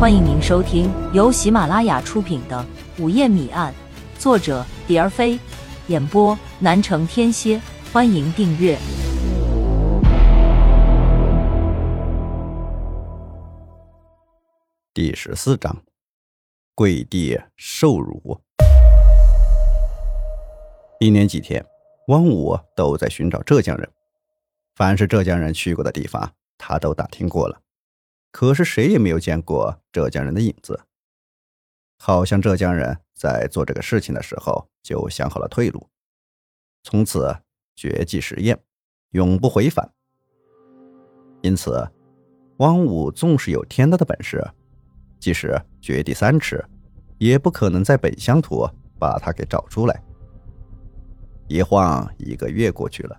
[0.00, 2.64] 欢迎您收听由喜马拉雅出品的
[3.02, 3.74] 《午夜谜案》，
[4.22, 5.36] 作者蝶儿飞，
[5.88, 7.60] 演播南城天蝎。
[7.92, 8.78] 欢迎订阅
[14.94, 15.76] 第十四章：
[16.76, 18.40] 跪地受辱。
[21.00, 21.66] 一连几天，
[22.06, 23.90] 汪武都在寻找浙江人，
[24.76, 27.58] 凡是浙江人去过的地方，他都打听过了。
[28.30, 30.80] 可是谁也没有见过浙江人的影子，
[31.98, 35.88] 好像浙江人在做这个事情的时候就想好了退路，
[36.82, 37.36] 从此
[37.74, 38.58] 绝迹实验，
[39.10, 39.92] 永不回返。
[41.42, 41.90] 因此，
[42.58, 44.44] 汪武纵使有天大的本事，
[45.18, 46.64] 即使掘地三尺，
[47.18, 48.68] 也不可能在本乡土
[48.98, 50.02] 把他给找出来。
[51.48, 53.18] 一晃一个月过去了，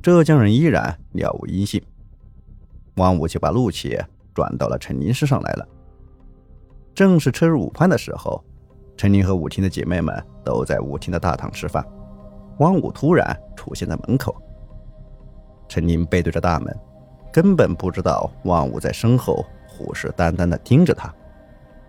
[0.00, 1.82] 浙江人依然了无音信，
[2.94, 3.98] 汪武就把怒气。
[4.40, 5.68] 转到了陈林身上来了。
[6.94, 8.42] 正是吃午饭的时候，
[8.96, 11.84] 陈宁和舞厅的姐妹们都在舞厅的大堂吃饭。
[12.60, 14.34] 汪武突然出现在门口，
[15.68, 16.74] 陈宁背对着大门，
[17.30, 21.14] 根本不知道汪武在身后虎视眈眈地盯着他，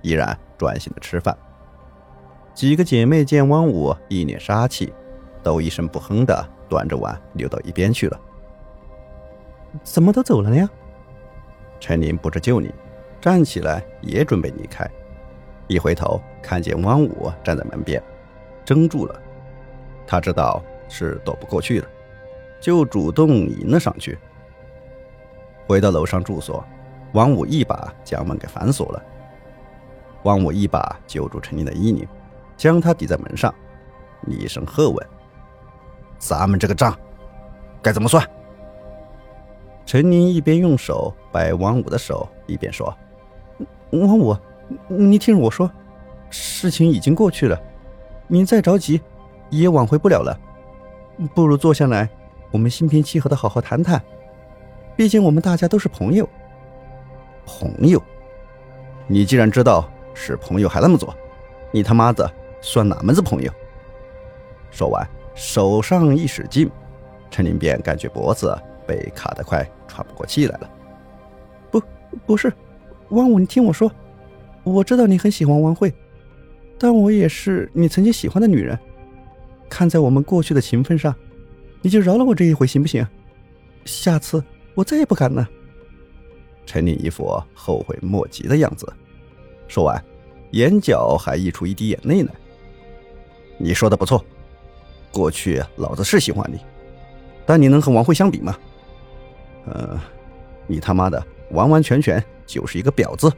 [0.01, 1.33] 依然专心的吃饭。
[2.53, 4.93] 几个姐妹见汪武一脸杀气，
[5.41, 8.19] 都一声不哼的端着碗溜到一边去了。
[9.83, 10.69] 怎么都走了呀？
[11.81, 12.71] 陈林不知就里，
[13.19, 14.87] 站起来也准备离开，
[15.67, 18.01] 一回头看见汪武站在门边，
[18.63, 19.19] 怔住了。
[20.05, 21.87] 他知道是躲不过去了，
[22.59, 24.17] 就主动迎了上去。
[25.65, 26.63] 回到楼上住所，
[27.13, 29.03] 汪武一把将门给反锁了。
[30.23, 32.07] 汪武一把揪住陈林的衣领，
[32.55, 33.53] 将他抵在门上，
[34.27, 35.07] 厉声喝问
[36.19, 36.95] ：“咱们这个账
[37.81, 38.23] 该怎么算？”
[39.91, 42.95] 陈宁一边用手掰王五的手，一边说
[43.91, 44.33] ：“王五，
[44.87, 45.69] 你听我说，
[46.29, 47.61] 事情已经过去了，
[48.25, 49.01] 你再着急
[49.49, 50.39] 也挽回不了了。
[51.35, 52.09] 不如坐下来，
[52.51, 54.01] 我们心平气和的好好谈谈。
[54.95, 56.25] 毕竟我们大家都是朋友。
[57.45, 58.01] 朋友，
[59.07, 61.13] 你既然知道是朋友还那么做，
[61.69, 62.31] 你他妈的
[62.61, 63.51] 算哪门子朋友？”
[64.71, 66.71] 说完，手上一使劲，
[67.29, 68.57] 陈林便感觉脖子。
[68.91, 70.69] 被卡得快喘不过气来了。
[71.71, 71.81] 不，
[72.25, 72.51] 不是，
[73.11, 73.89] 汪武，你听我说，
[74.63, 75.93] 我知道你很喜欢王慧，
[76.77, 78.77] 但我也是你曾经喜欢的女人。
[79.69, 81.15] 看在我们过去的情分上，
[81.81, 83.07] 你就饶了我这一回，行不行？
[83.85, 84.43] 下次
[84.75, 85.49] 我再也不敢了。
[86.65, 88.91] 陈林一副后悔莫及的样子，
[89.69, 90.03] 说完，
[90.51, 92.31] 眼角还溢出一滴眼泪来。
[93.57, 94.23] 你说的不错，
[95.13, 96.59] 过去老子是喜欢你，
[97.45, 98.57] 但你能和王慧相比吗？
[99.65, 99.99] 呃，
[100.67, 103.31] 你他妈的完完全全就是一个婊子！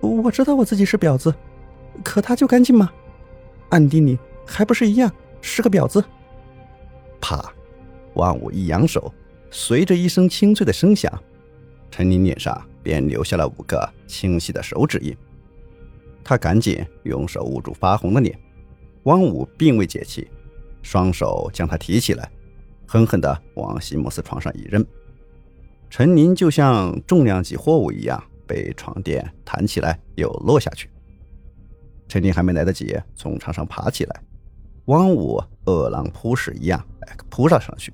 [0.00, 1.34] 我知道我自己是婊子，
[2.02, 2.92] 可他就干净吗？
[3.70, 5.10] 暗地里还不是一样
[5.40, 6.04] 是个婊子？
[7.20, 7.52] 啪！
[8.14, 9.12] 万武一扬手，
[9.50, 11.12] 随着一声清脆的声响，
[11.90, 15.16] 陈琳脸上便留下了五个清晰的手指印。
[16.22, 18.38] 他赶紧用手捂住发红的脸，
[19.04, 20.28] 汪武并未解气，
[20.82, 22.30] 双手将他提起来。
[22.86, 24.84] 狠狠地往席莫斯床上一扔，
[25.90, 30.90] 陈宁就像重量级货物一样被床垫弹起来又落下去。
[32.06, 34.22] 陈宁还没来得及从床上爬起来，
[34.86, 36.84] 汪武饿狼扑食一样
[37.30, 37.92] 扑了上去。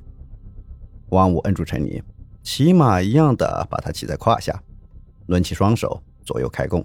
[1.10, 2.02] 汪武摁住陈宁，
[2.42, 4.60] 骑马一样的把他骑在胯下，
[5.26, 6.84] 抡起双手左右开弓，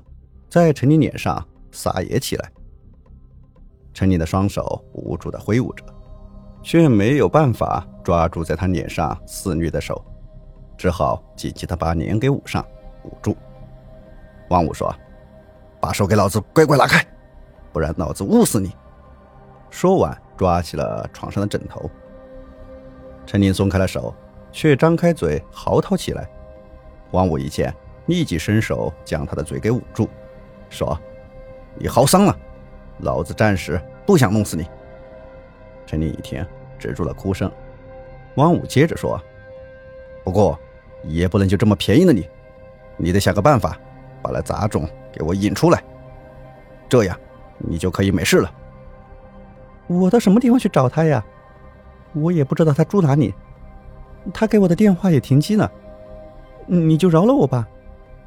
[0.49, 2.51] 在陈宁脸上撒野起来。
[3.93, 5.94] 陈宁的双手无助地挥舞着。
[6.65, 10.03] 却没有办法抓住在他脸上肆虐的手，
[10.75, 12.65] 只好紧紧的把脸给捂上，
[13.03, 13.37] 捂住。
[14.49, 14.91] 王五说
[15.79, 17.05] ：“把手给老子乖乖拿开，
[17.71, 18.75] 不然老子捂死你！”
[19.69, 21.87] 说完，抓起了床上的枕头。
[23.27, 24.11] 陈宁松开了手，
[24.51, 26.27] 却张开嘴嚎啕起来。
[27.11, 27.71] 王五一见，
[28.07, 30.09] 立即伸手将他的嘴给捂住，
[30.71, 30.99] 说
[31.77, 32.35] ：“你嚎丧了，
[33.01, 34.65] 老子暂时不想弄死你。”
[35.85, 36.45] 陈宁一听，
[36.79, 37.51] 止住了哭声。
[38.35, 39.19] 王武接着说
[40.23, 40.59] ：“不过，
[41.03, 42.27] 也不能就这么便宜了你，
[42.97, 43.77] 你得想个办法，
[44.21, 45.83] 把那杂种给我引出来，
[46.89, 47.17] 这样
[47.57, 48.51] 你就可以没事了。”
[49.87, 51.23] 我到什么地方去找他呀？
[52.13, 53.33] 我也不知道他住哪里，
[54.33, 55.71] 他给我的电话也停机了。
[56.65, 57.67] 你就饶了我吧，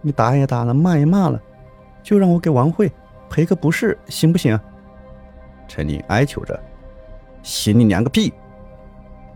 [0.00, 1.42] 你打也打了，骂也骂了，
[2.02, 2.90] 就让我给王慧
[3.28, 4.58] 赔个不是，行不行？
[5.66, 6.58] 陈宁哀求着。
[7.48, 8.30] 行你娘个屁！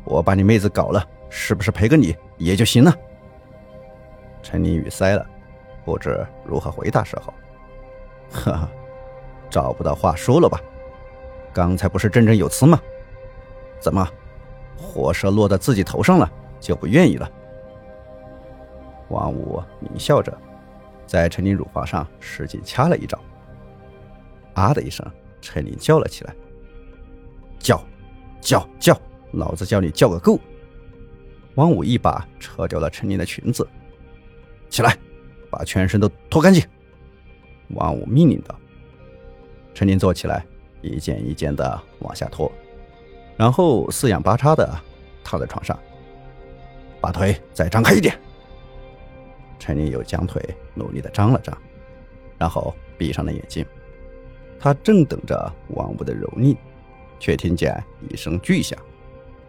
[0.05, 2.94] 我把你妹子搞了，是不是赔个你也就行了？
[4.43, 5.26] 陈林语塞了，
[5.82, 7.32] 不知如何回答时候，
[8.31, 8.69] 呵呵，
[9.49, 10.61] 找不到话说了吧？
[11.55, 12.79] 刚才不是振振有词吗？
[13.81, 14.06] 怎么，
[14.76, 16.31] 活蛇落在自己头上了
[16.61, 17.31] 就不愿意了？
[19.08, 20.37] 王五狞笑着，
[21.06, 23.19] 在陈林乳房上使劲掐了一掌。
[24.53, 25.11] 啊的一声，
[25.41, 26.35] 陈琳叫了起来
[27.58, 27.82] ：“叫，
[28.43, 29.00] 叫，叫！
[29.31, 30.39] 老子叫你叫个够！”
[31.56, 33.67] 王五一把扯掉了陈琳的裙子，
[34.69, 34.94] 起来，
[35.50, 36.62] 把全身都脱干净。
[37.69, 38.55] 王五命令道。
[39.73, 40.44] 陈琳坐起来，
[40.83, 42.50] 一件一件的往下脱，
[43.37, 44.69] 然后四仰八叉的
[45.25, 45.79] 躺在床上，
[47.00, 48.19] 把腿再张开一点。
[49.59, 50.43] 陈琳又将腿
[50.75, 51.56] 努力的张了张，
[52.37, 53.65] 然后闭上了眼睛。
[54.59, 56.56] 他正等着王五的蹂躏，
[57.23, 57.73] 却听见
[58.11, 58.77] 一声巨响，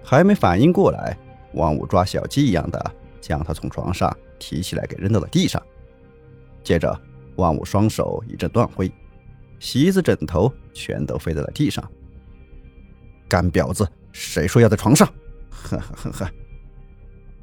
[0.03, 1.17] 还没反应过来。
[1.53, 5.59] 王五抓小鸡一样的将他从床上提起来，给扔到了地上。
[6.63, 6.95] 接着，
[7.35, 8.91] 王五双手一阵乱挥，
[9.59, 11.83] 席子、枕头全都飞在了地上。
[13.27, 15.07] 干婊子，谁说要在床上？
[15.49, 16.31] 呵呵呵呵！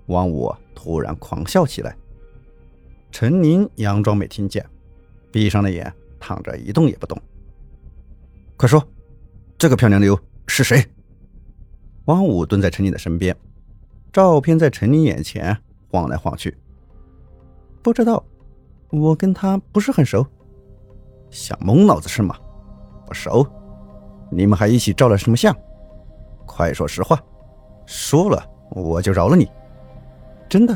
[0.06, 1.96] 王五突然狂笑起来。
[3.10, 4.64] 陈宁佯装没听见，
[5.32, 7.20] 闭上了眼，躺着一动也不动。
[8.56, 8.80] 快说，
[9.60, 10.82] 这个漂亮妞是谁？
[12.06, 13.36] 王五蹲在陈宁的身边。
[14.10, 15.54] 照片在陈琳眼前
[15.90, 16.56] 晃来晃去。
[17.82, 18.24] 不知道，
[18.88, 20.26] 我跟他不是很熟。
[21.28, 22.34] 想蒙老子是吗？
[23.06, 23.46] 不熟？
[24.30, 25.54] 你们还一起照了什么相？
[26.46, 27.22] 快说实话！
[27.84, 29.46] 说了我就饶了你。
[30.48, 30.74] 真的？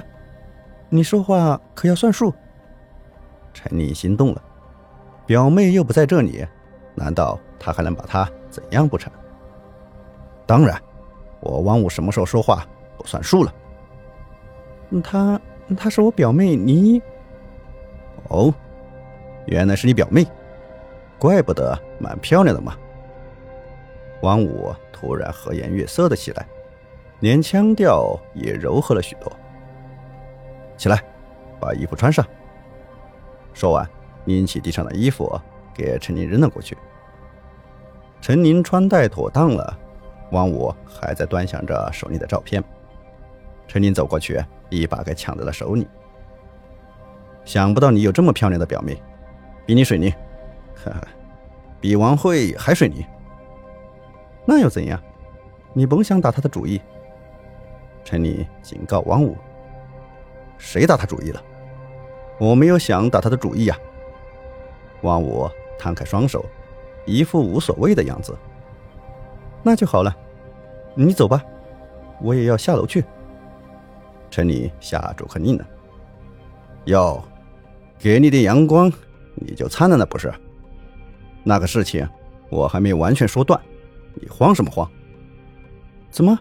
[0.91, 2.31] 你说话可要算数。
[3.55, 4.43] 陈琳心动了，
[5.25, 6.47] 表妹又不在这里，
[6.95, 9.13] 难道他还能把她怎样不成？
[10.47, 10.81] 当然，
[11.41, 12.65] 我王五什么时候说话？
[12.97, 13.53] 不算数了。
[15.03, 15.41] 她，
[15.77, 17.03] 她是我表妹，你。
[18.29, 18.55] 哦，
[19.47, 20.25] 原来是你表妹，
[21.19, 22.77] 怪不得蛮漂亮的嘛。
[24.23, 26.47] 王五突然和颜悦色的起来，
[27.19, 29.33] 连腔调也柔和了许多。
[30.77, 31.03] 起来，
[31.59, 32.25] 把衣服穿上。
[33.53, 33.89] 说完，
[34.27, 35.41] 拎起地上的衣服
[35.75, 36.79] 给陈宁扔了过去。
[38.25, 39.79] 陈宁穿戴妥当了，
[40.31, 42.65] 王五还在端详着手里的照片。
[43.69, 45.87] 陈琳走过去，一把给抢在了手里。
[47.45, 48.97] 想不到你有这么漂亮的表妹，
[49.67, 50.11] 比你水灵，
[50.75, 51.07] 呵呵，
[51.83, 53.05] 比王慧还水灵。
[54.47, 54.99] 那又怎样？
[55.75, 56.81] 你甭想打他的主意。
[58.05, 59.37] 陈琳警告王五
[60.57, 61.43] ：“谁打他主意了？
[62.39, 63.77] 我没有想打他的主意呀。”
[65.05, 65.47] 王五
[65.79, 66.43] 摊开双手，
[67.07, 68.37] 一副无所谓的样子。
[69.63, 70.15] 那就好了，
[70.95, 71.43] 你走吧，
[72.21, 73.05] 我也要下楼去。
[74.31, 75.67] 陈琳下逐客令了。
[76.87, 77.23] 哟，
[77.99, 78.93] 给你点阳光，
[79.35, 80.33] 你就灿烂了不是？
[81.43, 82.09] 那个事情
[82.51, 83.61] 我还没完全说断，
[84.15, 84.91] 你慌什么慌？
[86.11, 86.39] 怎么，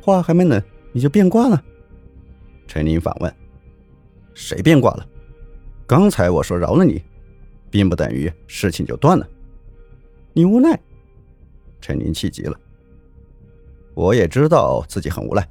[0.00, 0.62] 话还没冷
[0.92, 1.62] 你就变卦了？
[2.66, 3.34] 陈琳反问。
[4.32, 5.06] 谁变卦了？
[5.86, 7.02] 刚才我说饶了你，
[7.70, 9.26] 并不等于事情就断了。
[10.34, 10.78] 你无奈。
[11.80, 12.58] 陈琳气急了。
[13.94, 15.48] 我也知道自己很无奈。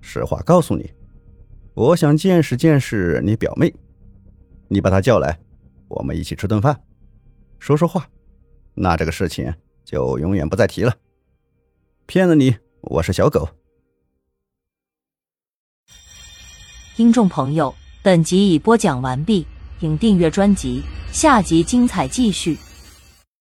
[0.00, 0.92] 实话告诉你，
[1.74, 3.72] 我想见识见识你表妹，
[4.68, 5.38] 你把她叫来，
[5.88, 6.78] 我们一起吃顿饭，
[7.58, 8.06] 说说话，
[8.74, 9.54] 那这个事情
[9.84, 10.92] 就永远不再提了。
[12.06, 13.48] 骗了你，我是小狗。
[16.96, 19.46] 听众朋友，本集已播讲完毕，
[19.78, 22.58] 请订阅专辑，下集精彩继续。